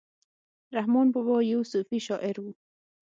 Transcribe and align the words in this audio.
رحمان 0.75 1.07
بابا 1.13 1.35
يو 1.51 1.61
صوفي 1.71 1.97
شاعر 2.07 2.35
وو. 2.39 2.51